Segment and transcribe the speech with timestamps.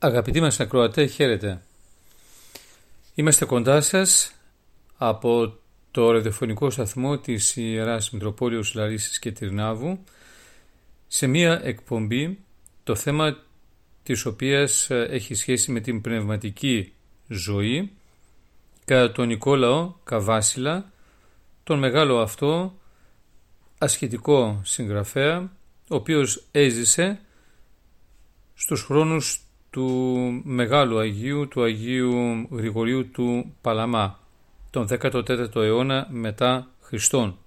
[0.00, 1.62] Αγαπητοί μας ακροατέ, χαίρετε.
[3.14, 4.32] Είμαστε κοντά σας
[4.96, 5.58] από
[5.90, 10.04] το ραδιοφωνικό σταθμό της Ιεράς Μητροπόλεως Λαρίσης και Τυρνάβου
[11.06, 12.38] σε μία εκπομπή
[12.84, 13.36] το θέμα
[14.02, 16.92] της οποίας έχει σχέση με την πνευματική
[17.28, 17.92] ζωή
[18.84, 20.92] κατά τον Νικόλαο Καβάσιλα,
[21.64, 22.78] τον μεγάλο αυτό
[23.78, 25.38] ασχετικό συγγραφέα,
[25.88, 27.20] ο οποίος έζησε
[28.54, 29.42] στους χρόνους
[29.78, 34.20] του Μεγάλου Αγίου, του Αγίου Γρηγορίου του Παλαμά,
[34.70, 37.38] τον 14ο αιώνα μετά Χριστόν.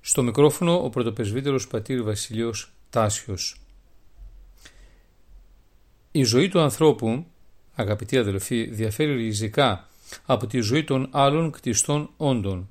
[0.00, 3.60] Στο μικρόφωνο ο πρωτοπεσβύτερος πατήρ Βασιλείος Τάσιος.
[6.12, 7.26] Η ζωή του ανθρώπου,
[7.74, 9.88] αγαπητοί αδελφοί, διαφέρει ριζικά
[10.26, 12.68] από τη ζωή των άλλων κτιστών όντων,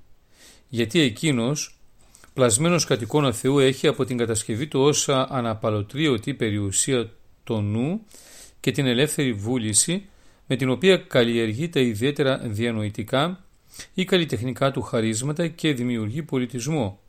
[0.70, 1.78] γιατί εκείνος,
[2.34, 7.10] πλασμένος κατ' εικόνα Θεού, έχει από την κατασκευή του όσα αναπαλωτρίωτη περιουσία
[7.52, 8.06] το νου
[8.60, 10.06] και την ελεύθερη βούληση
[10.48, 13.46] με την οποία καλλιεργεί τα ιδιαίτερα διανοητικά
[13.94, 17.00] ή καλλιτεχνικά του χαρίσματα και δημιουργεί πολιτισμό.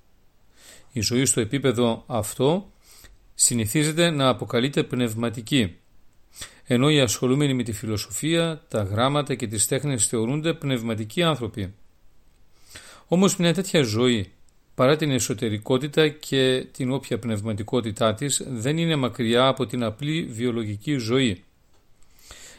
[0.92, 2.70] Η ζωή στο επίπεδο αυτό
[3.34, 5.76] συνηθίζεται να αποκαλείται πνευματική,
[6.64, 11.74] ενώ οι ασχολούμενοι με τη φιλοσοφία, τα γράμματα και τις τέχνες θεωρούνται πνευματικοί άνθρωποι.
[13.06, 14.32] Όμως μια τέτοια ζωή
[14.74, 20.96] παρά την εσωτερικότητα και την όποια πνευματικότητά της δεν είναι μακριά από την απλή βιολογική
[20.96, 21.44] ζωή.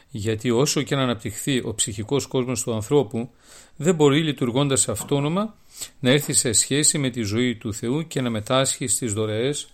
[0.09, 3.30] Γιατί όσο και να αναπτυχθεί ο ψυχικός κόσμος του ανθρώπου
[3.75, 5.55] δεν μπορεί λειτουργώντας αυτόνομα
[6.00, 9.67] να έρθει σε σχέση με τη ζωή του Θεού και να μετάσχει στις δωρεές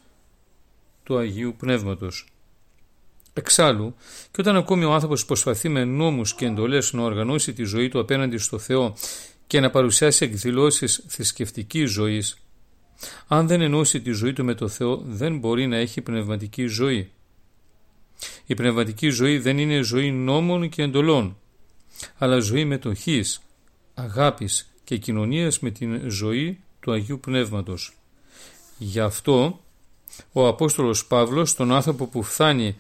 [1.03, 2.27] του Αγίου Πνεύματος.
[3.33, 3.95] Εξάλλου,
[4.31, 7.99] και όταν ακόμη ο άνθρωπος προσπαθεί με νόμους και εντολές να οργανώσει τη ζωή του
[7.99, 8.95] απέναντι στο Θεό
[9.50, 12.38] και να παρουσιάσει εκδηλώσεις θρησκευτική ζωής,
[13.28, 17.11] αν δεν ενώσει τη ζωή του με το Θεό δεν μπορεί να έχει πνευματική ζωή.
[18.45, 21.38] Η πνευματική ζωή δεν είναι ζωή νόμων και εντολών,
[22.17, 23.42] αλλά ζωή μετοχής,
[23.94, 27.98] αγάπης και κοινωνίας με την ζωή του Αγίου Πνεύματος.
[28.77, 29.61] Γι' αυτό
[30.32, 32.76] ο Απόστολος Παύλος, τον άνθρωπο που φτάνει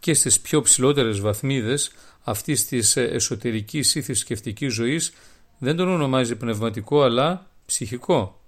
[0.00, 1.92] και στις πιο ψηλότερες βαθμίδες
[2.22, 5.12] αυτής της εσωτερικής ή θρησκευτικής ζωής,
[5.58, 8.40] δεν τον ονομάζει πνευματικό αλλά ψυχικό.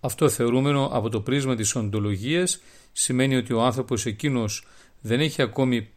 [0.00, 2.60] Αυτό θεωρούμενο από το πρίσμα της οντολογίας
[2.92, 4.66] σημαίνει ότι ο άνθρωπος εκείνος
[5.00, 5.88] δεν, έχει ακόμη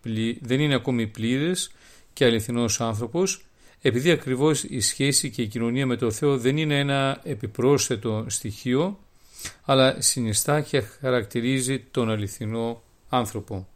[0.42, 1.72] δεν είναι ακόμη πλήρης
[2.14, 3.46] και αληθινός άνθρωπος
[3.82, 9.00] επειδή ακριβώς η σχέση και η κοινωνία με το Θεό δεν είναι ένα επιπρόσθετο στοιχείο
[9.66, 13.68] αλλά συνιστά και χαρακτηρίζει τον αληθινό άνθρωπο.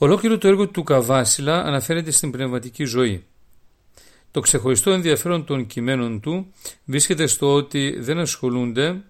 [0.00, 3.24] Ολόκληρο το έργο του Καβάσιλα αναφέρεται στην πνευματική ζωή.
[4.30, 6.52] Το ξεχωριστό ενδιαφέρον των κειμένων του
[6.84, 9.02] βρίσκεται στο ότι δεν ασχολούνται,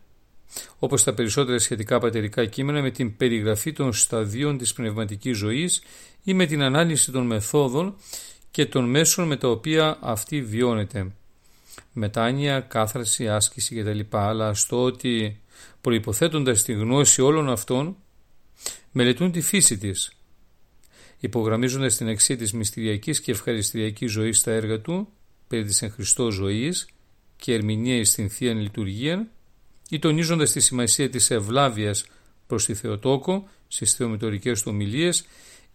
[0.78, 5.82] όπως τα περισσότερα σχετικά πατερικά κείμενα, με την περιγραφή των σταδίων της πνευματικής ζωής
[6.24, 7.96] ή με την ανάλυση των μεθόδων
[8.50, 11.12] και των μέσων με τα οποία αυτή βιώνεται.
[11.92, 14.00] Μετάνοια, κάθαρση, άσκηση κτλ.
[14.10, 15.40] Αλλά στο ότι
[15.80, 17.96] προϋποθέτοντας τη γνώση όλων αυτών
[18.92, 20.12] μελετούν τη φύση της
[21.20, 25.08] υπογραμμίζοντας την αξία της μυστηριακής και ευχαριστηριακής ζωής στα έργα του
[25.48, 26.88] περί της εν Χριστώ ζωής
[27.36, 29.28] και ερμηνεία στην Θεία Λειτουργία
[29.90, 32.04] ή τονίζοντας τη σημασία της ευλάβειας
[32.46, 35.26] προς τη Θεοτόκο στις θεομητορικές του ομιλίες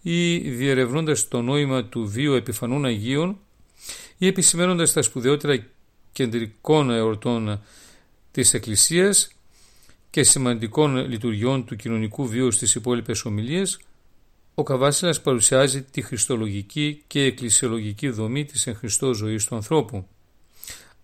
[0.02, 3.40] ή διερευνώντας το νόημα του βίου επιφανών Αγίων
[4.18, 5.66] ή επισημένοντας τα σπουδαιότερα
[6.12, 7.62] κεντρικών εορτών
[8.32, 9.32] της Εκκλησίας
[10.09, 13.80] και σημαντικών λειτουργιών του κοινωνικού βίου στις υπόλοιπες ομιλίες
[14.56, 20.08] ο Καβάσιλας παρουσιάζει τη χριστολογική και εκκλησιολογική δομή της εν Χριστώ ζωής του ανθρώπου.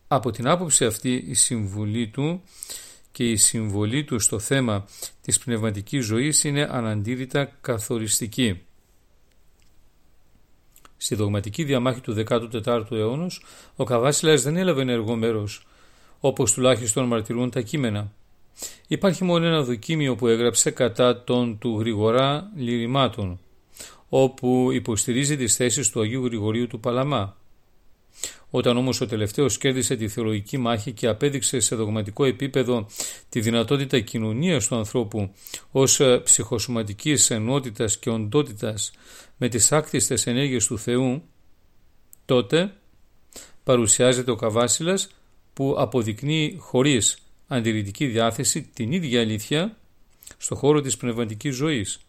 [0.07, 2.41] Από την άποψη αυτή η συμβουλή του
[3.11, 4.85] και η συμβολή του στο θέμα
[5.21, 8.61] της πνευματικής ζωής είναι αναντήρητα καθοριστική.
[10.97, 13.31] Στη δογματική διαμάχη του 14ου αιώνα
[13.75, 15.67] ο Καβάσιλας δεν έλαβε ενεργό μέρος,
[16.19, 18.11] όπως τουλάχιστον μαρτυρούν τα κείμενα.
[18.87, 23.39] Υπάρχει μόνο ένα δοκίμιο που έγραψε κατά των του Γρηγορά Λυρημάτων,
[24.09, 27.37] όπου υποστηρίζει τις θέσεις του Αγίου Γρηγορίου του Παλαμά.
[28.49, 32.87] Όταν όμως ο τελευταίος κέρδισε τη θεολογική μάχη και απέδειξε σε δογματικό επίπεδο
[33.29, 35.33] τη δυνατότητα κοινωνίας του ανθρώπου
[35.71, 38.91] ως ψυχοσωματικής ενότητας και οντότητας
[39.37, 41.23] με τις άκτιστες ενέργειες του Θεού,
[42.25, 42.73] τότε
[43.63, 45.09] παρουσιάζεται ο Καβάσιλας
[45.53, 47.17] που αποδεικνύει χωρίς
[47.51, 49.77] αντιρρητική διάθεση την ίδια αλήθεια
[50.37, 51.99] στο χώρο της πνευματικής ζωής.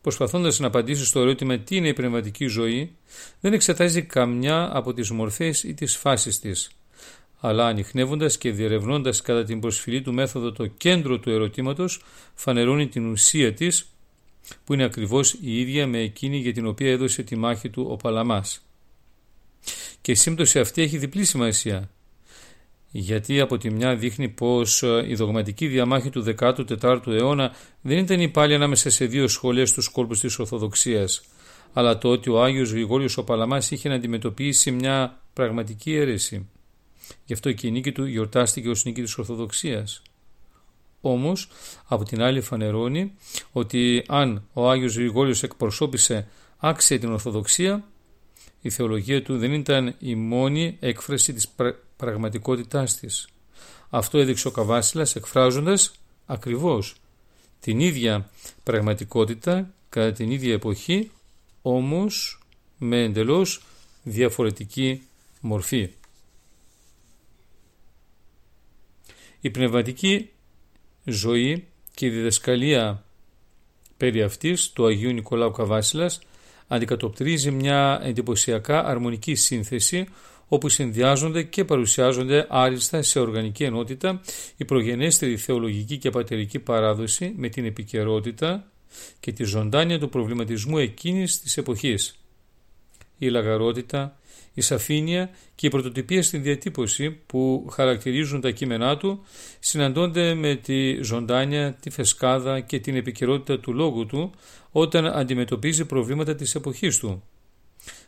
[0.00, 2.96] Προσπαθώντας να απαντήσει στο ερώτημα τι είναι η πνευματική ζωή,
[3.40, 6.70] δεν εξετάζει καμιά από τις μορφές ή τις φάσεις της,
[7.40, 12.02] αλλά ανοιχνεύοντας και διερευνώντας κατά την προσφυλή του μέθοδο το κέντρο του ερωτήματος,
[12.34, 13.88] φανερώνει την ουσία της
[14.64, 17.96] που είναι ακριβώς η ίδια με εκείνη για την οποία έδωσε τη μάχη του ο
[17.96, 18.62] Παλαμάς.
[20.00, 21.90] Και η σύμπτωση αυτή έχει διπλή σημασία,
[22.90, 28.20] γιατί από τη μια δείχνει πως ε, η δογματική διαμάχη του 14ου αιώνα δεν ήταν
[28.20, 31.22] η πάλι ανάμεσα σε δύο σχολές στους κόλπους της Ορθοδοξίας,
[31.72, 36.48] αλλά το ότι ο Άγιος Γρηγόριος ο Παλαμάς είχε να αντιμετωπίσει μια πραγματική αίρεση.
[37.24, 40.02] Γι' αυτό και η νίκη του γιορτάστηκε ως νίκη της Ορθοδοξίας.
[41.00, 41.48] Όμως,
[41.86, 43.12] από την άλλη φανερώνει
[43.52, 47.84] ότι αν ο Άγιος Γρηγόριος εκπροσώπησε άξια την Ορθοδοξία,
[48.60, 51.48] η θεολογία του δεν ήταν η μόνη έκφραση της
[51.98, 53.28] πραγματικότητάς της.
[53.90, 55.92] Αυτό έδειξε ο Καβάσιλας εκφράζοντας
[56.26, 56.94] ακριβώς
[57.60, 58.30] την ίδια
[58.62, 61.10] πραγματικότητα κατά την ίδια εποχή,
[61.62, 62.42] όμως
[62.78, 63.62] με εντελώς
[64.02, 65.02] διαφορετική
[65.40, 65.90] μορφή.
[69.40, 70.30] Η πνευματική
[71.04, 73.04] ζωή και η διδασκαλία
[73.96, 76.20] περί αυτής του Αγίου Νικολάου Καβάσιλας
[76.68, 80.06] αντικατοπτρίζει μια εντυπωσιακά αρμονική σύνθεση
[80.48, 84.20] όπου συνδυάζονται και παρουσιάζονται άριστα σε οργανική ενότητα
[84.56, 88.70] η προγενέστερη θεολογική και πατερική παράδοση με την επικαιρότητα
[89.20, 92.18] και τη ζωντάνια του προβληματισμού εκείνης της εποχής.
[93.18, 94.16] Η λαγαρότητα,
[94.58, 99.24] η σαφήνεια και η πρωτοτυπία στην διατύπωση που χαρακτηρίζουν τα κείμενά του
[99.58, 104.32] συναντώνται με τη ζωντάνια, τη φεσκάδα και την επικαιρότητα του λόγου του
[104.70, 107.22] όταν αντιμετωπίζει προβλήματα της εποχής του.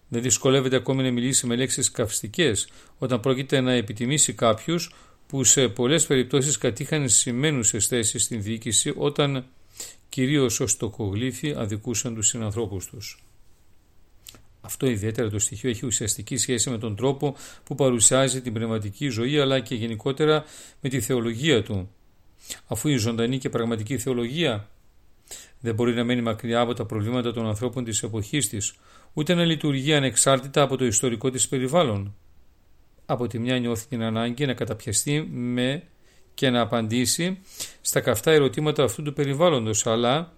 [0.08, 2.68] Δεν δυσκολεύεται ακόμη να μιλήσει με λέξεις καυστικές
[2.98, 4.94] όταν πρόκειται να επιτιμήσει κάποιους
[5.26, 9.44] που σε πολλές περιπτώσεις κατήχαν σημαίνουσες θέσεις στην διοίκηση όταν
[10.08, 13.24] κυρίως ως τοκογλήφοι αδικούσαν τους συνανθρώπους τους.
[14.60, 19.38] Αυτό ιδιαίτερα το στοιχείο έχει ουσιαστική σχέση με τον τρόπο που παρουσιάζει την πνευματική ζωή
[19.38, 20.44] αλλά και γενικότερα
[20.80, 21.90] με τη θεολογία του.
[22.66, 24.68] Αφού η ζωντανή και πραγματική θεολογία
[25.60, 28.74] δεν μπορεί να μένει μακριά από τα προβλήματα των ανθρώπων της εποχής της,
[29.12, 32.14] ούτε να λειτουργεί ανεξάρτητα από το ιστορικό της περιβάλλον.
[33.06, 35.82] Από τη μια νιώθει την ανάγκη να καταπιαστεί με
[36.34, 37.38] και να απαντήσει
[37.80, 40.32] στα καυτά ερωτήματα αυτού του περιβάλλοντος, αλλά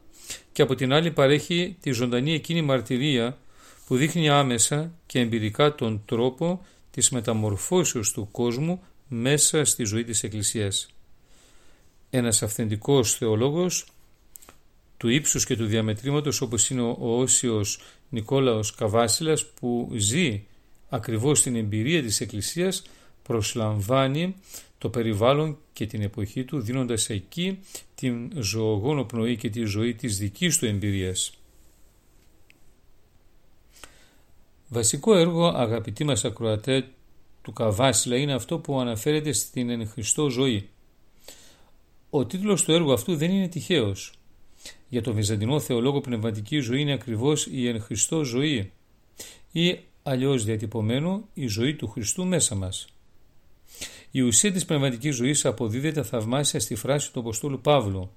[0.52, 3.38] και από την άλλη παρέχει τη ζωντανή εκείνη μαρτυρία
[3.86, 10.22] που δείχνει άμεσα και εμπειρικά τον τρόπο της μεταμορφώσεως του κόσμου μέσα στη ζωή της
[10.22, 10.94] Εκκλησίας.
[12.10, 13.86] Ένας αυθεντικός θεολόγος
[14.96, 20.42] του ύψους και του διαμετρήματος όπως είναι ο Όσιος Νικόλαος Καβάσιλας που ζει
[20.88, 22.82] ακριβώς την εμπειρία της Εκκλησίας
[23.22, 24.34] προσλαμβάνει
[24.78, 27.58] το περιβάλλον και την εποχή του δίνοντας εκεί
[27.94, 31.32] την ζωογόνο πνοή και τη ζωή της δικής του εμπειρίας.
[34.72, 36.88] Βασικό έργο αγαπητοί μας ακροατέ
[37.42, 40.68] του Καβάσιλα είναι αυτό που αναφέρεται στην εν Χριστώ ζωή.
[42.10, 44.12] Ο τίτλος του έργου αυτού δεν είναι τυχαίος.
[44.88, 48.72] Για τον Βυζαντινό θεολόγο πνευματική ζωή είναι ακριβώς η εν Χριστώ ζωή
[49.52, 52.86] ή αλλιώς διατυπωμένο η ζωή του Χριστού μέσα μας.
[54.10, 58.10] Η ουσία της πνευματικής ζωής αποδίδεται θαυμάσια στη φράση του Αποστόλου Παύλου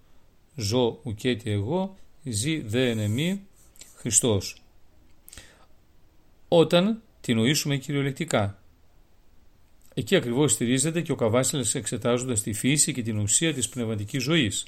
[0.56, 3.40] «Ζω ουκέτι εγώ, ζει δε εν
[3.96, 4.65] Χριστός»
[6.48, 8.60] όταν την νοήσουμε κυριολεκτικά.
[9.94, 14.66] Εκεί ακριβώς στηρίζεται και ο Καβάσιλας εξετάζοντας τη φύση και την ουσία της πνευματικής ζωής.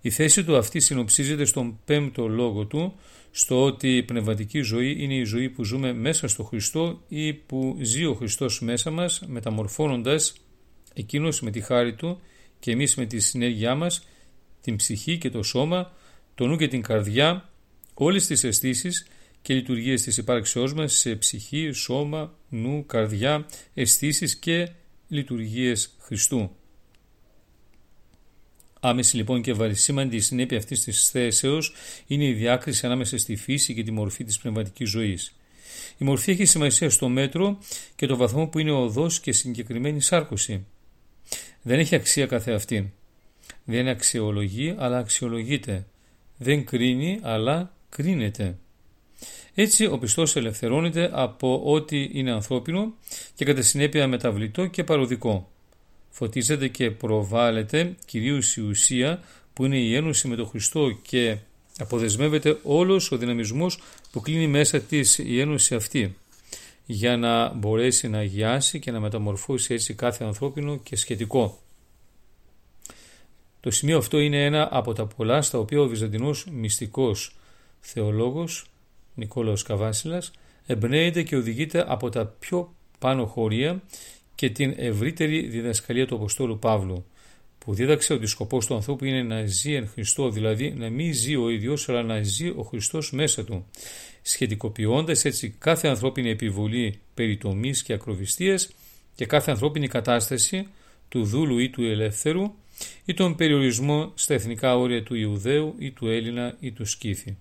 [0.00, 2.94] Η θέση του αυτή συνοψίζεται στον πέμπτο λόγο του,
[3.30, 7.76] στο ότι η πνευματική ζωή είναι η ζωή που ζούμε μέσα στο Χριστό ή που
[7.80, 10.34] ζει ο Χριστός μέσα μας, μεταμορφώνοντας
[10.94, 12.20] εκείνος με τη χάρη του
[12.58, 14.06] και εμείς με τη συνέργειά μας
[14.60, 15.92] την ψυχή και το σώμα,
[16.34, 17.50] το νου και την καρδιά,
[17.94, 19.06] όλες τις αισθήσεις
[19.42, 24.70] και λειτουργίες της υπάρξεώς μας σε ψυχή, σώμα, νου, καρδιά, αισθήσεις και
[25.08, 26.50] λειτουργίες Χριστού.
[28.80, 31.72] Άμεση λοιπόν και βαρισίμαντη η συνέπεια αυτής της θέσεως
[32.06, 35.34] είναι η διάκριση ανάμεσα στη φύση και τη μορφή της πνευματικής ζωής.
[35.98, 37.58] Η μορφή έχει σημασία στο μέτρο
[37.94, 40.66] και το βαθμό που είναι οδός και συγκεκριμένη σάρκωση.
[41.62, 42.92] Δεν έχει αξία καθεαυτή.
[43.64, 45.86] Δεν αξιολογεί αλλά αξιολογείται.
[46.36, 48.56] Δεν κρίνει αλλά κρίνεται.
[49.54, 52.92] Έτσι ο πιστός ελευθερώνεται από ό,τι είναι ανθρώπινο
[53.34, 55.50] και κατά συνέπεια μεταβλητό και παροδικό.
[56.10, 61.36] Φωτίζεται και προβάλλεται κυρίως η ουσία που είναι η ένωση με τον Χριστό και
[61.78, 63.78] αποδεσμεύεται όλος ο δυναμισμός
[64.12, 66.16] που κλείνει μέσα της η ένωση αυτή
[66.86, 71.58] για να μπορέσει να αγιάσει και να μεταμορφώσει έτσι κάθε ανθρώπινο και σχετικό.
[73.60, 77.36] Το σημείο αυτό είναι ένα από τα πολλά στα οποία ο Βυζαντινός μυστικός
[77.80, 78.71] θεολόγος
[79.14, 80.30] Νικόλαος Καβάσιλας
[80.66, 83.82] εμπνέεται και οδηγείται από τα πιο πάνω χωρία
[84.34, 87.04] και την ευρύτερη διδασκαλία του Αποστόλου Παύλου
[87.58, 91.36] που δίδαξε ότι σκοπός του ανθρώπου είναι να ζει εν Χριστώ, δηλαδή να μην ζει
[91.36, 93.66] ο ίδιος αλλά να ζει ο Χριστός μέσα του,
[94.22, 98.70] σχετικοποιώντας έτσι κάθε ανθρώπινη επιβολή περιτομής και ακροβιστίας
[99.14, 100.66] και κάθε ανθρώπινη κατάσταση
[101.08, 102.54] του δούλου ή του ελεύθερου
[103.04, 107.36] ή τον περιορισμό στα εθνικά όρια του Ιουδαίου ή του Έλληνα ή του Σκύθη.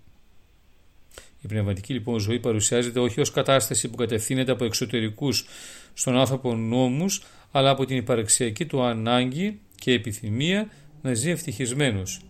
[1.41, 5.45] Η πνευματική λοιπόν ζωή παρουσιάζεται όχι ως κατάσταση που κατευθύνεται από εξωτερικούς
[5.93, 7.21] στον άνθρωπο νόμους,
[7.51, 10.69] αλλά από την υπαρξιακή του ανάγκη και επιθυμία
[11.01, 12.21] να ζει ευτυχισμένος.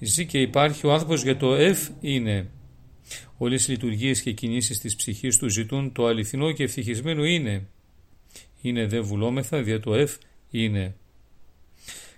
[0.00, 2.50] Ζει και υπάρχει ο άνθρωπος για το εφ είναι.
[3.38, 7.66] Όλες οι λειτουργίες και κινήσεις της ψυχής του ζητούν το αληθινό και ευτυχισμένο είναι.
[8.60, 10.16] Είναι δε βουλόμεθα δια το εφ
[10.50, 10.94] είναι.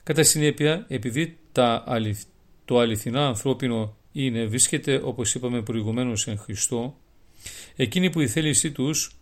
[0.02, 1.84] Κατά συνέπεια, επειδή τα
[2.64, 6.96] το αληθινά ανθρώπινο είναι, βρίσκεται όπως είπαμε προηγουμένως εν Χριστώ,
[7.76, 9.14] εκείνοι που η θέλησή τους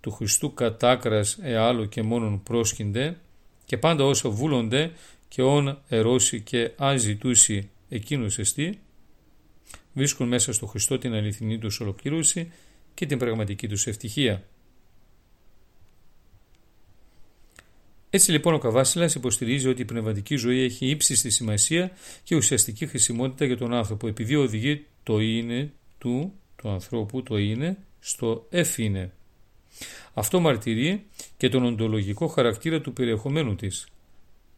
[0.00, 3.16] του Χριστού κατάκρας εάλο και μόνον πρόσκυνται
[3.64, 4.92] και πάντα όσο βούλονται
[5.28, 8.78] και όν ερώσει και αζητούσει εκείνος εστί,
[9.92, 12.52] βρίσκουν μέσα στο Χριστό την αληθινή τους ολοκλήρωση
[12.94, 14.42] και την πραγματική τους ευτυχία.
[18.14, 21.90] Έτσι λοιπόν ο Καβάσιλας υποστηρίζει ότι η πνευματική ζωή έχει ύψιστη σημασία
[22.22, 27.76] και ουσιαστική χρησιμότητα για τον άνθρωπο επειδή οδηγεί το είναι του, του ανθρώπου, το είναι,
[28.00, 29.12] στο εφ είναι.
[30.14, 31.04] Αυτό μαρτυρεί
[31.36, 33.86] και τον οντολογικό χαρακτήρα του περιεχομένου της.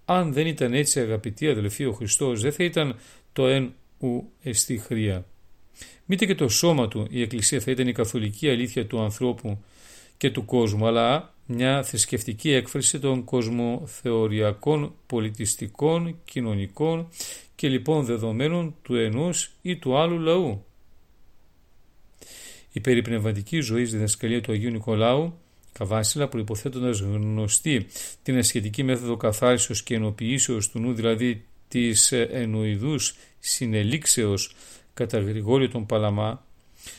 [0.05, 2.97] Αν δεν ήταν έτσι αγαπητοί αδελφοί ο Χριστός δεν θα ήταν
[3.33, 5.25] το εν ου εστί χρία.
[6.05, 9.65] Μήτε και το σώμα του η Εκκλησία θα ήταν η καθολική αλήθεια του ανθρώπου
[10.17, 17.09] και του κόσμου αλλά μια θρησκευτική έκφραση των κοσμοθεωριακών, πολιτιστικών, κοινωνικών
[17.55, 20.65] και λοιπόν δεδομένων του ενός ή του άλλου λαού.
[22.73, 25.35] Η περιπνευματική ζωή στη διδασκαλία του Αγίου Νικολάου
[25.79, 27.87] Καβάσιλα προϋποθέτοντας γνωστή
[28.23, 34.55] την ασχετική μέθοδο καθάρισεως και ενοποιήσεως του νου δηλαδή της εννοηδούς συνελήξεως
[34.95, 36.45] κατά Γρηγόριο τον Παλαμά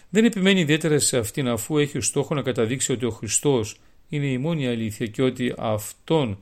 [0.10, 3.78] δεν επιμένει ιδιαίτερα σε αυτήν αφού έχει ως στόχο να καταδείξει ότι ο Χριστός
[4.10, 6.40] είναι η μόνη αλήθεια και ότι αυτόν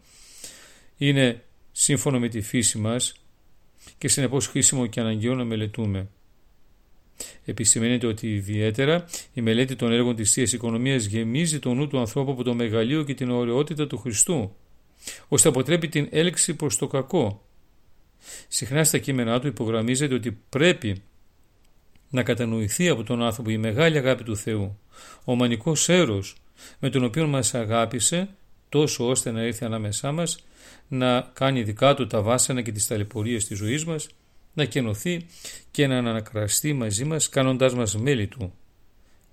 [0.98, 3.14] είναι σύμφωνο με τη φύση μας
[3.98, 6.08] και συνεπώς χρήσιμο και αναγκαίο να μελετούμε.
[7.46, 12.32] Επισημαίνεται ότι ιδιαίτερα η μελέτη των έργων της Θείας Οικονομίας γεμίζει το νου του ανθρώπου
[12.32, 14.56] από το μεγαλείο και την ωραιότητα του Χριστού,
[15.28, 17.46] ώστε αποτρέπει την έλξη προς το κακό.
[18.48, 21.02] Συχνά στα κείμενά του υπογραμμίζεται ότι πρέπει
[22.10, 24.80] να κατανοηθεί από τον άνθρωπο η μεγάλη αγάπη του Θεού,
[25.24, 26.36] ο μανικός έρος
[26.80, 28.30] με τον οποίο μας αγάπησε
[28.70, 30.38] τόσο ώστε να ήρθε ανάμεσά μας
[30.88, 34.08] να κάνει δικά του τα βάσανα και τις ταλαιπωρίες της ζωής μας
[34.54, 35.26] να κενωθεί
[35.72, 38.54] και να ανακραστεί μαζί μας κάνοντάς μας μέλη του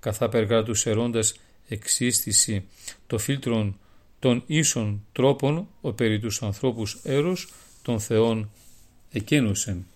[0.01, 1.35] καθά περγά τους ερώντας
[1.69, 2.65] εξίστηση
[3.07, 3.79] το φίλτρον
[4.19, 7.53] των ίσων τρόπων ο περί τους ανθρώπους έρος
[7.83, 8.51] των θεών
[9.11, 9.87] εκένωσεν.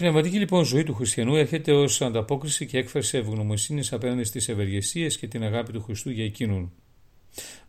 [0.00, 5.26] Πνευματική λοιπόν ζωή του χριστιανού έρχεται ως ανταπόκριση και έκφραση ευγνωμοσύνης απέναντι στις ευεργεσίες και
[5.26, 6.72] την αγάπη του Χριστού για εκείνον.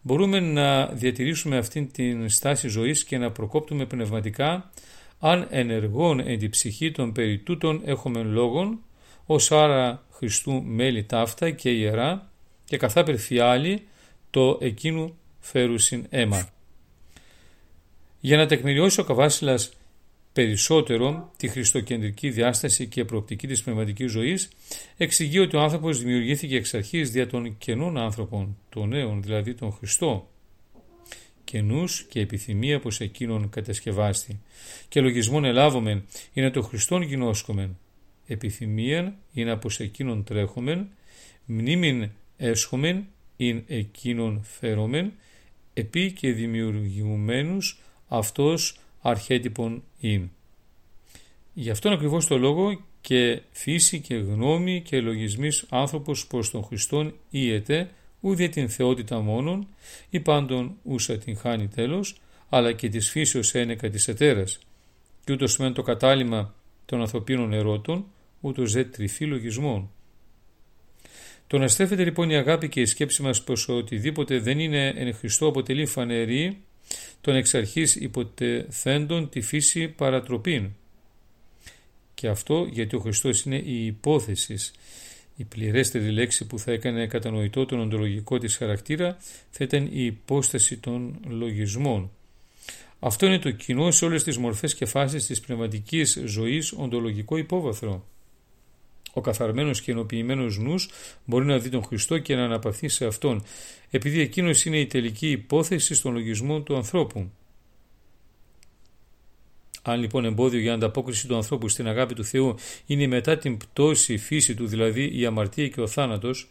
[0.01, 4.71] Μπορούμε να διατηρήσουμε αυτήν την στάση ζωής και να προκόπτουμε πνευματικά
[5.19, 8.79] αν ενεργών εν τη ψυχή των περί τούτων έχουμε λόγων
[9.25, 12.31] ως άρα Χριστού μέλη ταύτα και ιερά
[12.65, 13.87] και καθά περφιάλη
[14.29, 16.49] το εκείνου φέρουσιν αίμα.
[18.19, 19.71] Για να τεκμηριώσει ο Καβάσιλας
[20.33, 24.49] περισσότερο τη χριστοκεντρική διάσταση και προοπτική της πνευματικής ζωής,
[24.97, 29.71] εξηγεί ότι ο άνθρωπος δημιουργήθηκε εξ αρχής δια των καινών άνθρωπων, των νέων δηλαδή τον
[29.71, 30.29] Χριστό,
[31.43, 34.39] καινούς και επιθυμία πως εκείνον κατασκευάστη.
[34.89, 37.77] Και λογισμόν ελάβομεν είναι το Χριστόν γινώσκομεν,
[38.27, 40.87] επιθυμίαν είναι από εκείνον τρέχομεν,
[41.45, 43.05] μνήμην έσχομεν
[43.37, 45.13] ειν εκείνον φέρομεν,
[45.73, 50.29] επί και δημιουργημένους αυτός αρχέτυπων είναι.
[51.53, 57.13] Γι' αυτόν ακριβώς το λόγο και φύση και γνώμη και λογισμής άνθρωπος προς τον Χριστόν
[57.29, 57.89] ήεται
[58.19, 59.67] ουδε την θεότητα μόνον
[60.09, 64.59] ή πάντων ούσα την χάνει τέλος αλλά και της φύσεως ένεκα της ετέρας
[65.23, 66.53] και ούτως μεν το κατάλημα
[66.85, 68.05] των ανθρωπίνων ερώτων
[68.41, 69.89] ούτως δε τρυφή λογισμών.
[71.47, 75.13] Το να στρέφεται λοιπόν η αγάπη και η σκέψη μας πως οτιδήποτε δεν είναι εν
[75.13, 76.57] Χριστώ αποτελεί φανερή
[77.21, 80.69] των εξ αρχής υποτεθέντων τη φύση παρατροπήν.
[82.13, 84.57] Και αυτό γιατί ο Χριστός είναι η υπόθεση,
[85.35, 89.17] η πληρέστερη λέξη που θα έκανε κατανοητό τον οντολογικό της χαρακτήρα
[89.49, 92.11] θα ήταν η υπόσταση των λογισμών.
[92.99, 98.05] Αυτό είναι το κοινό σε όλες τις μορφές και φάσεις της πνευματικής ζωής οντολογικό υπόβαθρο.
[99.13, 100.89] Ο καθαρμένος και ενοποιημένος νους
[101.25, 103.43] μπορεί να δει τον Χριστό και να αναπαυθεί σε Αυτόν,
[103.89, 107.31] επειδή εκείνος είναι η τελική υπόθεση στον λογισμό του ανθρώπου.
[109.81, 114.17] Αν λοιπόν εμπόδιο για ανταπόκριση του ανθρώπου στην αγάπη του Θεού είναι μετά την πτώση
[114.17, 116.49] φύση του, δηλαδή η αμαρτία και ο θάνατος,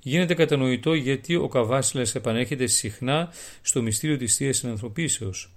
[0.00, 5.50] γίνεται κατανοητό γιατί ο Καβάσιλας επανέρχεται συχνά στο μυστήριο της Θείας Συνανθρωπίσεως.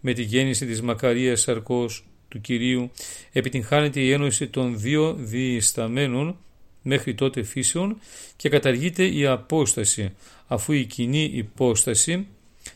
[0.00, 2.90] Με τη γέννηση της Μακαρίας Σαρκός του Κυρίου
[3.32, 6.36] επιτυγχάνεται η ένωση των δύο διεσταμένων
[6.82, 8.00] μέχρι τότε φύσεων
[8.36, 10.12] και καταργείται η απόσταση
[10.46, 12.26] αφού η κοινή υπόσταση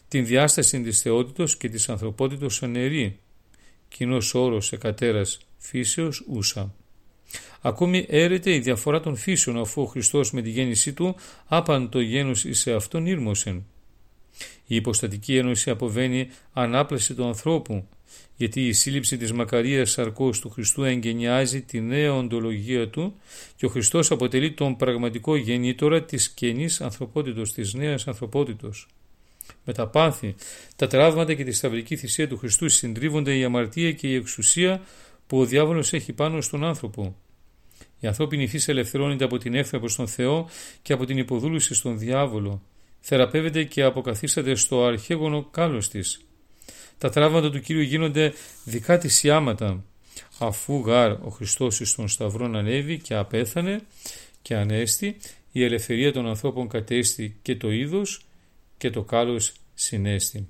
[0.08, 3.18] την διάσταση της θεότητος και της ανθρωπότητος αναιρεί
[3.88, 6.74] κοινός όρος εκατέρας φύσεως ούσα.
[7.60, 12.00] Ακόμη έρεται η διαφορά των φύσεων αφού ο Χριστός με τη γέννησή του άπαν το
[12.00, 13.64] γένος σε αυτόν ήρμοσεν.
[14.66, 17.88] Η υποστατική ένωση αποβαίνει ανάπλαση του ανθρώπου
[18.36, 23.14] γιατί η σύλληψη της μακαρίας σαρκός του Χριστού εγγενιάζει τη νέα οντολογία του
[23.56, 28.88] και ο Χριστός αποτελεί τον πραγματικό γεννήτορα της καινής ανθρωπότητος, της νέας ανθρωπότητος.
[29.64, 30.34] Με τα πάθη,
[30.76, 34.82] τα τραύματα και τη σταυρική θυσία του Χριστού συντρίβονται η αμαρτία και η εξουσία
[35.26, 37.16] που ο διάβολος έχει πάνω στον άνθρωπο.
[38.00, 40.48] Η ανθρώπινη φύση ελευθερώνεται από την έφθρα προς τον Θεό
[40.82, 42.62] και από την υποδούλωση στον διάβολο.
[43.00, 46.24] Θεραπεύεται και αποκαθίσταται στο αρχαίγωνο κάλος της.
[47.04, 48.32] Τα τραύματα του Κύριου γίνονται
[48.64, 49.84] δικά της σιάματα.
[50.38, 53.80] Αφού γάρ ο Χριστός στον Σταυρόν ανέβη και απέθανε
[54.42, 55.16] και ανέστη,
[55.52, 58.26] η ελευθερία των ανθρώπων κατέστη και το είδος
[58.76, 60.48] και το κάλος συνέστη.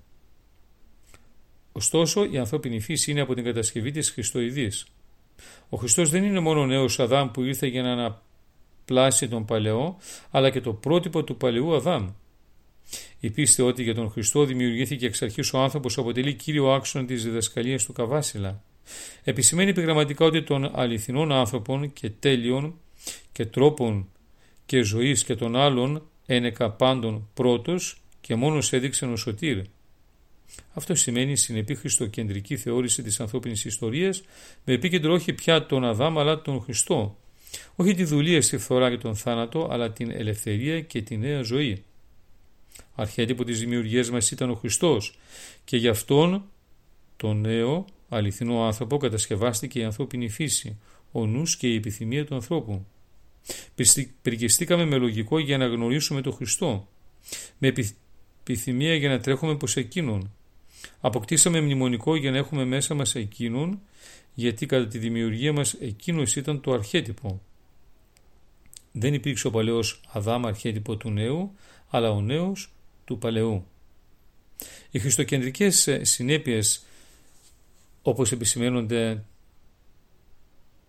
[1.73, 4.87] Ωστόσο, η ανθρώπινη φύση είναι από την κατασκευή της Χριστοειδής.
[5.69, 9.97] Ο Χριστός δεν είναι μόνο ο νέος Αδάμ που ήρθε για να αναπλάσει τον παλαιό,
[10.31, 12.09] αλλά και το πρότυπο του παλαιού Αδάμ.
[13.25, 17.25] Η πίστη ότι για τον Χριστό δημιουργήθηκε εξ αρχής ο άνθρωπος αποτελεί κύριο άξονα της
[17.25, 18.63] διδασκαλίας του Καβάσιλα.
[19.23, 22.75] Επισημαίνει επιγραμματικά ότι των αληθινών άνθρωπων και τέλειων
[23.33, 24.09] και τρόπων
[24.67, 29.63] και ζωής και των άλλων ένεκα πάντων πρώτος και μόνος έδειξε ο Σωτήρ.
[30.73, 34.23] Αυτό σημαίνει συνεπή χριστοκεντρική θεώρηση της ανθρώπινης ιστορίας
[34.65, 37.19] με επίκεντρο όχι πια τον Αδάμ αλλά τον Χριστό.
[37.77, 41.85] Όχι τη δουλεία στη φθορά και τον θάνατο αλλά την ελευθερία και τη νέα ζωή.
[42.95, 45.19] Αρχέτυπο της δημιουργίας μας ήταν ο Χριστός
[45.65, 46.45] και γι' αυτόν
[47.17, 50.79] το νέο αληθινό άνθρωπο κατασκευάστηκε η ανθρώπινη φύση,
[51.13, 52.87] ο νους και η επιθυμία του ανθρώπου.
[54.23, 56.89] Περικιστήκαμε με λογικό για να γνωρίσουμε τον Χριστό.
[57.59, 57.73] Με
[58.43, 60.33] επιθυμία για να τρέχουμε προς Εκείνον.
[61.01, 63.81] Αποκτήσαμε μνημονικό για να έχουμε μέσα μας Εκείνον,
[64.35, 67.41] γιατί κατά τη δημιουργία μας Εκείνος ήταν το αρχέτυπο.
[68.93, 71.53] Δεν υπήρξε ο παλαιός Αδάμ αρχέτυπο του νέου,
[71.89, 72.74] αλλά ο νέος
[73.05, 73.65] του παλαιού.
[74.91, 76.85] Οι χριστοκεντρικές συνέπειες
[78.03, 79.25] όπως επισημαίνονται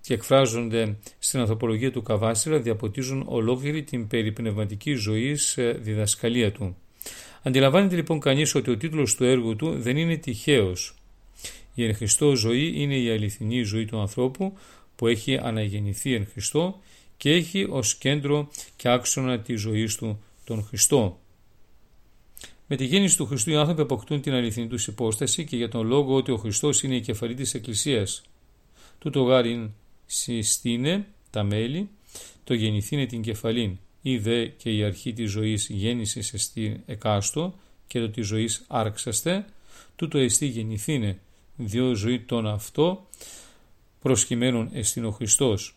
[0.02, 6.78] και εκφράζονται στην ανθρωπολογία του Καβάσιρα διαποτίζουν ολόκληρη την περιπνευματική ζωή σε διδασκαλία του.
[7.44, 10.96] Αντιλαμβάνεται λοιπόν κανείς ότι ο τίτλος του έργου του δεν είναι τυχαίος.
[11.74, 14.58] Η εν Χριστώ ζωή είναι η αληθινή ζωή του ανθρώπου
[14.96, 16.80] που έχει αναγεννηθεί εν Χριστώ
[17.18, 21.20] και έχει ως κέντρο και άξονα τη ζωής του τον Χριστό.
[22.68, 25.88] Με τη γέννηση του Χριστού οι άνθρωποι αποκτούν την αληθινή τους υπόσταση και για τον
[25.88, 28.22] λόγο ότι ο Χριστός είναι η κεφαλή της Εκκλησίας.
[29.00, 29.72] Τούτο γάριν
[30.06, 31.90] συστήνε τα μέλη,
[32.44, 37.54] το γεννηθήνε την κεφαλήν ή δε και η αρχή της ζωής γέννησης εστί εκάστο
[37.88, 39.46] και το της ζωής άρξαστε,
[39.96, 41.20] τούτο εστί γεννηθήνε,
[41.56, 43.08] διό ζωή τον αυτό
[44.02, 45.76] προσκυμένων εστίν ο Χριστός.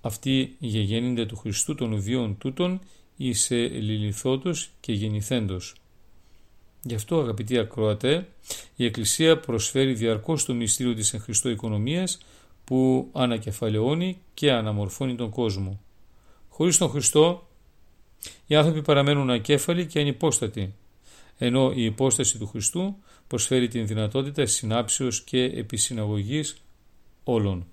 [0.00, 2.80] Αυτοί γεγέννυνται του Χριστού των ουδίων τούτων
[3.16, 5.74] ή σε λιλιθότος και γεννηθέντος.
[6.82, 8.28] Γι' αυτό αγαπητοί ακροατέ,
[8.76, 12.18] η Εκκλησία προσφέρει διαρκώς το μυστήριο της εν Χριστώ οικονομίας
[12.64, 15.80] που ανακεφαλαιώνει και αναμορφώνει τον κόσμο.
[16.48, 17.48] Χωρίς τον Χριστό,
[18.46, 20.74] οι άνθρωποι παραμένουν ακέφαλοι και ανυπόστατοι,
[21.38, 26.56] ενώ η υπόσταση του Χριστού προσφέρει την δυνατότητα συνάψεως και επισυναγωγής
[27.24, 27.66] όλων.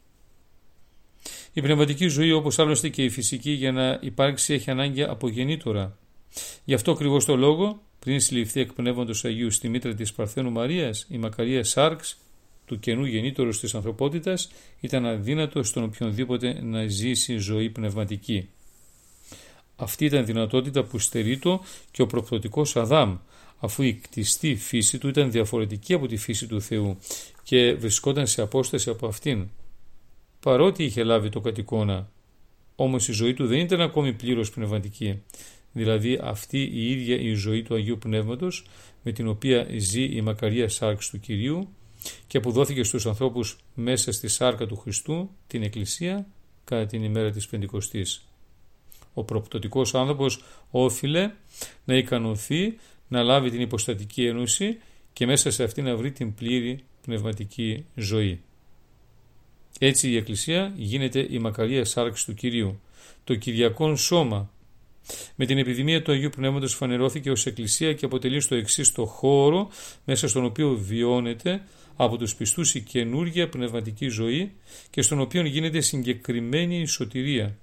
[1.53, 5.97] Η πνευματική ζωή, όπως άλλωστε και η φυσική, για να υπάρξει έχει ανάγκη από γεννήτωρα.
[6.65, 11.17] Γι' αυτό ακριβώς το λόγο, πριν συλληφθεί εκπνεύματος Αγίου στη μήτρα της Παρθένου Μαρίας, η
[11.17, 12.17] Μακαρία Σάρξ,
[12.65, 18.49] του καινού γεννήτωρος της ανθρωπότητας, ήταν αδύνατο στον οποιονδήποτε να ζήσει ζωή πνευματική.
[19.75, 23.17] Αυτή ήταν δυνατότητα που στερείτο και ο προπτωτικός Αδάμ,
[23.59, 26.97] αφού η κτιστή φύση του ήταν διαφορετική από τη φύση του Θεού
[27.43, 29.47] και βρισκόταν σε απόσταση από αυτήν.
[30.39, 32.09] Παρότι είχε λάβει το κατοικώνα,
[32.75, 35.21] όμως η ζωή του δεν ήταν ακόμη πλήρως πνευματική,
[35.75, 38.65] δηλαδή αυτή η ίδια η ζωή του Αγίου Πνεύματος
[39.03, 41.69] με την οποία ζει η μακαρία σάρξ του Κυρίου
[42.27, 46.27] και που δόθηκε στους ανθρώπους μέσα στη σάρκα του Χριστού, την Εκκλησία,
[46.63, 48.25] κατά την ημέρα της Πεντηκοστής.
[49.13, 51.31] Ο προπτωτικός άνθρωπος όφιλε
[51.85, 54.77] να ικανωθεί να λάβει την υποστατική ένωση
[55.13, 58.41] και μέσα σε αυτή να βρει την πλήρη πνευματική ζωή.
[59.79, 62.79] Έτσι η Εκκλησία γίνεται η μακαρία σάρξη του Κυρίου,
[63.23, 64.49] το Κυριακόν σώμα.
[65.35, 69.69] Με την επιδημία του Αγίου Πνεύματος φανερώθηκε ως Εκκλησία και αποτελεί στο εξής το χώρο
[70.05, 71.61] μέσα στον οποίο βιώνεται
[71.95, 74.51] από τους πιστούς η καινούργια πνευματική ζωή
[74.89, 77.57] και στον οποίο γίνεται συγκεκριμένη η σωτηρία.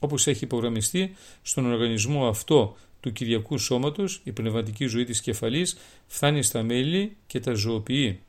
[0.00, 6.42] Όπως έχει υπογραμμιστεί στον οργανισμό αυτό του Κυριακού Σώματος, η πνευματική ζωή της κεφαλής φτάνει
[6.42, 8.20] στα μέλη και τα ζωοποιεί.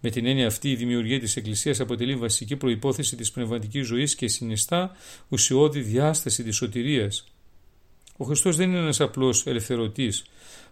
[0.00, 4.28] Με την έννοια αυτή, η δημιουργία της Εκκλησίας αποτελεί βασική προπόθεση της πνευματικής ζωής και
[4.28, 4.96] συνιστά
[5.28, 7.24] ουσιώδη διάσταση της σωτηρίας.
[8.16, 10.24] Ο Χριστός δεν είναι ένας απλός ελευθερωτής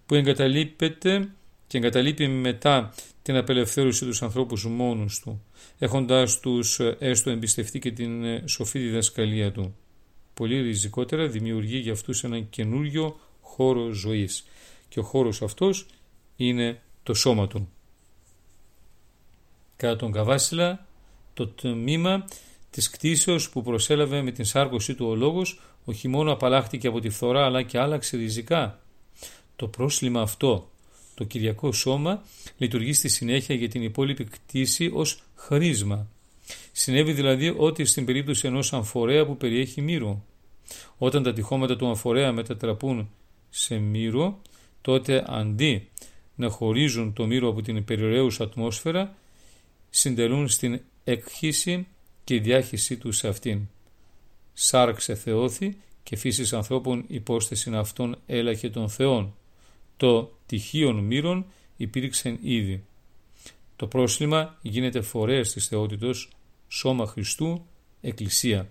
[0.06, 1.28] που εγκαταλείπεται
[1.66, 5.42] και εγκαταλείπει μετά την απελευθέρωση τους ανθρώπους μόνους του,
[5.78, 9.76] έχοντα τους έστω εμπιστευτεί και την σοφή διδασκαλία του.
[10.34, 14.44] Πολύ ριζικότερα δημιουργεί για αυτούς ένα καινούριο χώρο ζωής.
[14.88, 15.86] Και ο χώρος αυτός
[16.36, 17.68] είναι το σώμα του.
[19.80, 20.86] Κατά τον Καβάσιλα,
[21.34, 22.24] το τμήμα
[22.70, 27.08] της κτήσεως που προσέλαβε με την σάρκωση του ο λόγος, όχι μόνο απαλλάχτηκε από τη
[27.08, 28.80] φθορά αλλά και άλλαξε ριζικά.
[29.56, 30.70] Το πρόσλημα αυτό,
[31.14, 32.22] το Κυριακό Σώμα,
[32.58, 36.06] λειτουργεί στη συνέχεια για την υπόλοιπη κτήση ως χρήσμα.
[36.72, 40.24] Συνέβη δηλαδή ότι στην περίπτωση ενός αμφορέα που περιέχει μύρο.
[40.98, 43.10] Όταν τα τυχώματα του αμφορέα μετατραπούν
[43.50, 44.40] σε μύρο,
[44.80, 45.88] τότε αντί
[46.34, 49.18] να χωρίζουν το μύρο από την περιοραίουσα ατμόσφαιρα,
[49.90, 51.86] συντελούν στην εκχύση
[52.24, 53.60] και διάχυσή τους σε αυτήν.
[54.52, 59.34] Σάρξε θεώθη και φύσης ανθρώπων υπόσθεση αυτών έλαχε των θεών.
[59.96, 62.84] Το τυχείων μύρων υπήρξε ήδη.
[63.76, 66.30] Το πρόσλημα γίνεται φορέας της θεότητος,
[66.68, 67.66] σώμα Χριστού,
[68.00, 68.70] Εκκλησία.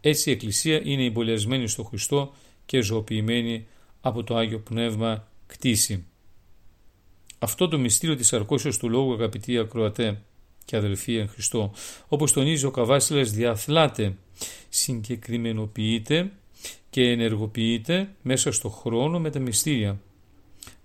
[0.00, 2.32] Έτσι η Εκκλησία είναι εμπολιασμένη στο Χριστό
[2.66, 3.66] και ζωοποιημένη
[4.00, 6.04] από το Άγιο Πνεύμα κτίση.
[7.44, 10.22] Αυτό το μυστήριο της αρκώσεως του Λόγου αγαπητοί ακροατέ
[10.64, 11.72] και αδελφοί εν Χριστώ,
[12.08, 14.14] όπως τονίζει ο Καβάσιλας διαθλάται,
[14.68, 16.30] συγκεκριμενοποιείται
[16.90, 20.00] και ενεργοποιείται μέσα στο χρόνο με τα μυστήρια.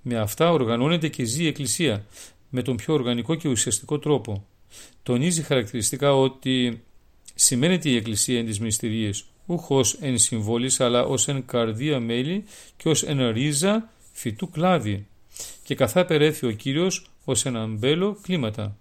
[0.02, 2.06] Με αυτά οργανώνεται και ζει η Εκκλησία
[2.50, 4.46] με τον πιο οργανικό και ουσιαστικό τρόπο.
[5.04, 6.84] Τονίζει χαρακτηριστικά ότι
[7.36, 12.44] σημαίνεται η Εκκλησία εν τις μυστηρίες, ούχος εν συμβόλης αλλά ως εν καρδία μέλη
[12.78, 15.08] και ως εν ρίζα φυτού κλάδι
[15.64, 18.78] και καθά περέθη ο Κύριος ως ένα μπέλο κλίματα.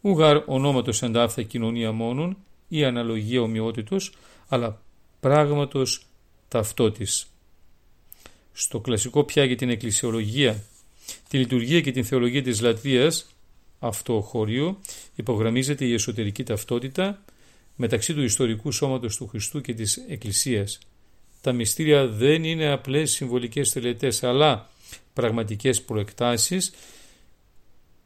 [0.00, 2.36] Ουγάρ ονόματος εντάφθα κοινωνία μόνον
[2.68, 4.12] ή αναλογία ομοιότητος,
[4.48, 4.80] αλλά
[5.20, 6.06] πράγματος
[6.48, 7.26] ταυτότης.
[8.52, 10.64] Στο κλασικό πια για την εκκλησιολογία,
[11.28, 13.26] τη λειτουργία και την θεολογία της λατρείας,
[13.78, 14.78] αυτό χώριο,
[15.14, 17.22] υπογραμμίζεται η εσωτερική ταυτότητα
[17.76, 20.78] μεταξύ του ιστορικού σώματος του Χριστού και της Εκκλησίας.
[21.40, 24.70] Τα μυστήρια δεν είναι απλές συμβολικές τελετές, αλλά
[25.12, 26.72] πραγματικές προεκτάσεις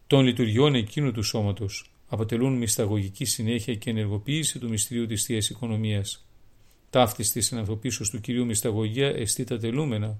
[0.07, 1.91] των λειτουργιών εκείνου του σώματος.
[2.09, 6.27] Αποτελούν μυσταγωγική συνέχεια και ενεργοποίηση του μυστηρίου της Θείας Οικονομίας.
[6.91, 10.19] Ταύτης της συνανθρωπίσεως του Κυρίου Μυσταγωγία εστί τα τελούμενα.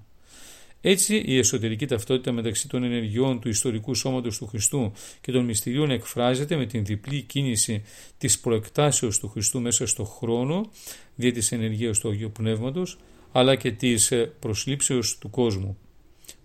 [0.81, 5.91] Έτσι η εσωτερική ταυτότητα μεταξύ των ενεργειών του ιστορικού σώματος του Χριστού και των μυστηρίων
[5.91, 7.83] εκφράζεται με την διπλή κίνηση
[8.17, 10.71] της προεκτάσεως του Χριστού μέσα στο χρόνο
[11.15, 12.97] δια της ενεργείας του Αγίου Πνεύματος
[13.31, 15.77] αλλά και της προσλήψεως του κόσμου.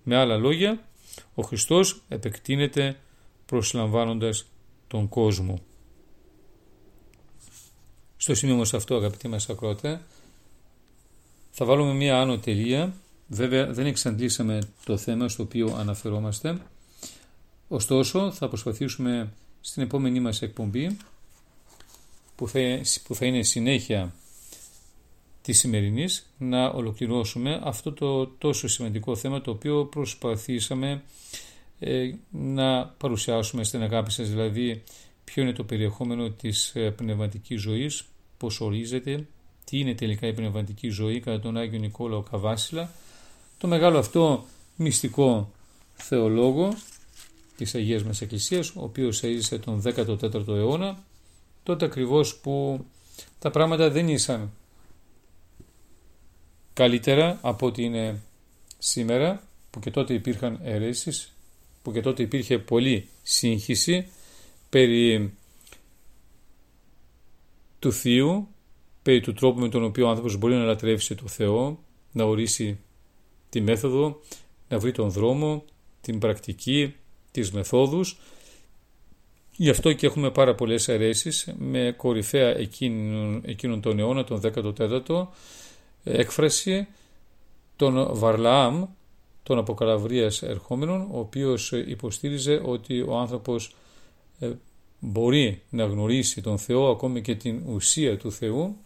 [0.02, 0.80] Με άλλα λόγια,
[1.34, 2.96] ο Χριστός επεκτείνεται
[3.46, 4.46] προσλαμβάνοντας
[4.88, 5.60] τον κόσμο.
[8.16, 10.00] Στο σημείο μας αυτό αγαπητοί μας ακρότε,
[11.50, 12.94] θα βάλουμε μία άνω τελεία.
[13.26, 16.58] Βέβαια δεν εξαντλήσαμε το θέμα στο οποίο αναφερόμαστε.
[17.68, 20.96] Ωστόσο θα προσπαθήσουμε στην επόμενή μας εκπομπή
[22.36, 22.58] που θα,
[23.04, 24.14] που θα είναι συνέχεια
[25.42, 31.02] της σημερινής να ολοκληρώσουμε αυτό το τόσο σημαντικό θέμα το οποίο προσπαθήσαμε
[31.78, 34.28] ε, να παρουσιάσουμε στην αγάπη σας.
[34.28, 34.82] Δηλαδή
[35.24, 38.04] ποιο είναι το περιεχόμενο της ε, πνευματικής ζωής,
[38.36, 39.26] πώς ορίζεται,
[39.64, 42.90] τι είναι τελικά η πνευματική ζωή κατά τον Άγιο Νικόλαο Καβάσιλα,
[43.58, 44.44] το μεγάλο αυτό
[44.76, 45.50] μυστικό
[45.94, 46.74] θεολόγο
[47.56, 51.04] της Αγίας μας Εκκλησίας, ο οποίος έζησε τον 14ο αιώνα,
[51.62, 52.84] τότε ακριβώς που
[53.38, 54.50] τα πράγματα δεν ήσαν
[56.82, 58.22] καλύτερα από ό,τι είναι
[58.78, 61.34] σήμερα που και τότε υπήρχαν αιρέσεις,
[61.82, 64.06] που και τότε υπήρχε πολλή σύγχυση
[64.68, 65.34] περί
[67.78, 68.48] του Θείου,
[69.02, 71.78] περί του τρόπου με τον οποίο ο άνθρωπος μπορεί να λατρεύσει το Θεό,
[72.12, 72.78] να ορίσει
[73.48, 74.20] τη μέθοδο,
[74.68, 75.64] να βρει τον δρόμο,
[76.00, 76.94] την πρακτική,
[77.30, 78.18] τις μεθόδους.
[79.56, 85.26] Γι' αυτό και έχουμε πάρα πολλές αιρέσεις με κορυφαία εκείνον, εκείνον τον αιώνα, τον 14ο,
[86.04, 86.86] έκφραση
[87.76, 88.84] τον Βαρλαάμ,
[89.42, 93.74] τον αποκαλαβρίας ερχόμενων, ο οποίος υποστήριζε ότι ο άνθρωπος
[94.38, 94.50] ε,
[94.98, 98.76] μπορεί να γνωρίσει τον Θεό, ακόμη και την ουσία του Θεού,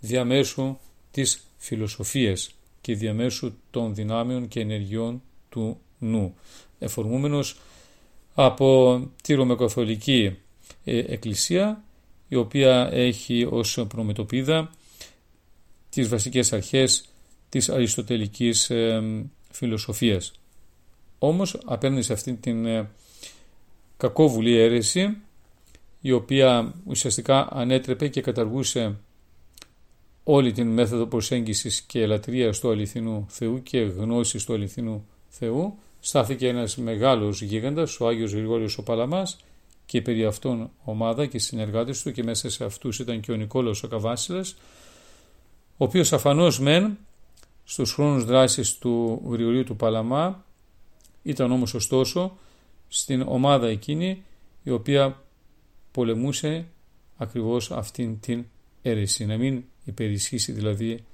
[0.00, 0.76] διαμέσου
[1.10, 6.34] της φιλοσοφίας και διαμέσου των δυνάμεων και ενεργειών του νου.
[6.78, 7.60] Εφορμούμενος
[8.34, 10.36] από τη Ρωμαιοκαθολική
[10.84, 11.84] ε, Εκκλησία,
[12.28, 14.70] η οποία έχει ως προμετωπίδα
[15.94, 17.04] τις βασικές αρχές
[17.48, 19.02] της αριστοτελικής ε,
[19.50, 20.32] φιλοσοφίας.
[21.18, 22.90] Όμως απέναντι σε αυτήν την ε,
[23.96, 25.16] κακόβουλη αίρεση
[26.00, 28.96] η οποία ουσιαστικά ανέτρεπε και καταργούσε
[30.24, 36.48] όλη την μέθοδο προσέγγισης και ελατρείας του αληθινού Θεού και γνώσης του αληθινού Θεού στάθηκε
[36.48, 39.36] ένας μεγάλος γίγαντας, ο Άγιος Γρηγόριος ο Παλαμάς
[39.86, 43.82] και περί αυτόν ομάδα και συνεργάτες του και μέσα σε αυτούς ήταν και ο Νικόλαος
[43.82, 44.56] ο Καβάσιλας
[45.82, 46.98] ο οποίος αφανώς μεν
[47.64, 50.44] στους χρόνους δράσης του Γρηγορίου του Παλαμά
[51.22, 52.36] ήταν όμως ωστόσο
[52.88, 54.22] στην ομάδα εκείνη
[54.62, 55.22] η οποία
[55.92, 56.66] πολεμούσε
[57.16, 58.44] ακριβώς αυτήν την
[58.82, 59.26] αίρεση.
[59.26, 61.04] Να μην υπερισχύσει δηλαδή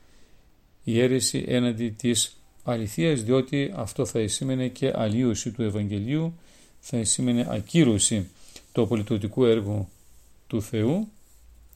[0.85, 6.35] η αίρεση έναντι της αληθείας διότι αυτό θα σήμαινε και αλλίωση του Ευαγγελίου,
[6.81, 8.31] θα σήμαινε ακύρωση
[8.73, 9.89] του απολυτωτικού έργου
[10.47, 11.09] του Θεού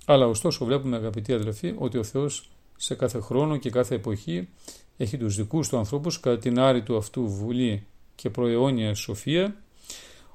[0.04, 4.48] αλλά ωστόσο βλέπουμε αγαπητοί αδελφοί ότι ο Θεός σε κάθε χρόνο και κάθε εποχή
[4.96, 9.56] έχει τους δικούς του ανθρώπους κατά την άρη του αυτού βουλή και προαιώνια σοφία.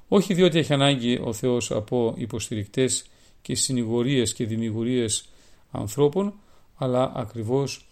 [0.08, 3.06] Όχι διότι έχει ανάγκη ο Θεός από υποστηρικτές
[3.42, 5.28] και συνηγορίες και δημιουργίες
[5.70, 6.34] ανθρώπων
[6.76, 7.86] αλλά ακριβώς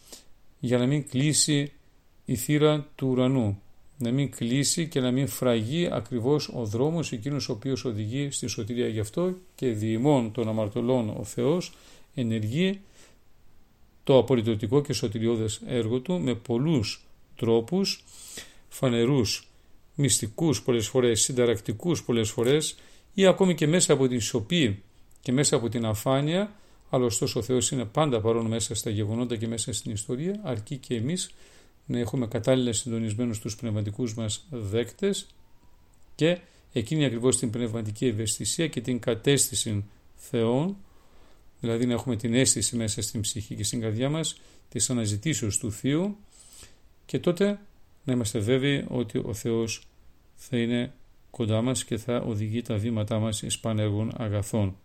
[0.58, 1.72] για να μην κλείσει
[2.24, 3.60] η θύρα του ουρανού
[3.98, 8.46] να μην κλείσει και να μην φραγεί ακριβώς ο δρόμος εκείνος ο οποίος οδηγεί στη
[8.46, 8.88] σωτηρία.
[8.88, 11.72] Γι' αυτό και διημών των αμαρτωλών ο Θεός
[12.14, 12.80] ενεργεί
[14.06, 18.04] το απολυτωτικό και σωτηριώδες έργο του με πολλούς τρόπους
[18.68, 19.48] φανερούς,
[19.94, 22.76] μυστικούς πολλές φορές, συνταρακτικούς πολλές φορές
[23.14, 24.82] ή ακόμη και μέσα από τη σοπή
[25.20, 26.52] και μέσα από την αφάνεια
[26.90, 30.76] αλλά ωστόσο ο Θεός είναι πάντα παρόν μέσα στα γεγονότα και μέσα στην ιστορία αρκεί
[30.76, 31.30] και εμείς
[31.86, 35.26] να έχουμε κατάλληλα συντονισμένους τους πνευματικούς μας δέκτες
[36.14, 36.38] και
[36.72, 39.84] εκείνη ακριβώς την πνευματική ευαισθησία και την κατέστηση
[40.16, 40.76] Θεών
[41.60, 45.72] δηλαδή να έχουμε την αίσθηση μέσα στην ψυχή και στην καρδιά μας της αναζητήσεως του
[45.72, 46.16] Θείου
[47.06, 47.58] και τότε
[48.04, 49.86] να είμαστε βέβαιοι ότι ο Θεός
[50.34, 50.92] θα είναι
[51.30, 54.76] κοντά μας και θα οδηγεί τα βήματά μας εις πανέργων αγαθών.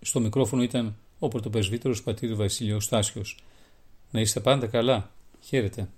[0.00, 3.44] Στο μικρόφωνο ήταν ο πρωτοπεσβύτερος πατήρ Βασίλειος Στάσιος.
[4.10, 5.10] Να είστε πάντα καλά.
[5.40, 5.88] Χαίρετε.